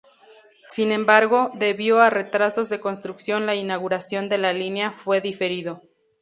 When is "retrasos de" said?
2.09-2.79